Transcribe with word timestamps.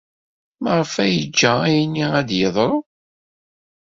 Maɣef 0.63 0.93
ay 1.03 1.13
yeǧǧa 1.17 1.51
ayenni 1.67 2.05
ad 2.19 2.25
d-yeḍru? 2.27 2.77